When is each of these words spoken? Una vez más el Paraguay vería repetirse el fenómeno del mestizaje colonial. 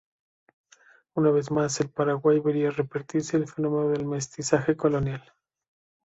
Una 1.13 1.29
vez 1.29 1.51
más 1.51 1.79
el 1.79 1.91
Paraguay 1.91 2.39
vería 2.39 2.71
repetirse 2.71 3.37
el 3.37 3.47
fenómeno 3.47 3.89
del 3.91 4.07
mestizaje 4.07 4.75
colonial. 4.75 5.21